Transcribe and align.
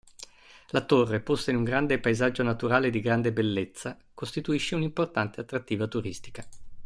La 0.69 0.83
torre, 0.83 1.19
posta 1.19 1.51
in 1.51 1.57
un 1.57 1.99
paesaggio 2.01 2.41
naturale 2.41 2.89
di 2.89 3.01
grande 3.01 3.31
bellezza, 3.31 3.95
costituisce 4.15 4.73
un'importante 4.73 5.39
attrattiva 5.41 5.85
turistica. 5.85 6.43